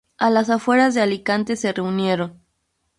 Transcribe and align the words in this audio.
A 0.17 0.31
las 0.31 0.49
afueras 0.49 0.95
de 0.95 1.03
Alicante 1.03 1.55
se 1.55 1.71
reunieron. 1.73 2.39